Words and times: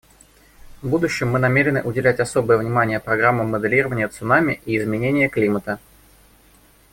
В 0.81 0.89
будущем 0.89 1.29
мы 1.29 1.37
намерены 1.37 1.83
уделять 1.83 2.19
особое 2.19 2.57
внимание 2.57 2.99
программам 2.99 3.51
моделирования 3.51 4.07
цунами 4.07 4.59
и 4.65 4.75
изменения 4.79 5.29
климата. 5.29 5.79